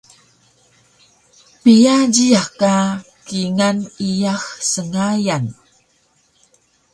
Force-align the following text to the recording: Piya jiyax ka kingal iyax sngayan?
Piya 1.61 1.95
jiyax 2.13 2.47
ka 2.59 2.73
kingal 3.27 3.77
iyax 4.09 4.41
sngayan? 4.71 5.45